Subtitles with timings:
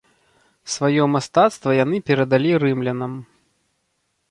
[0.75, 3.13] Сваё мастацтва яны перадалі рымлянам.